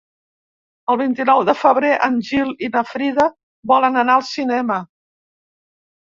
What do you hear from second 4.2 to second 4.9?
al cinema.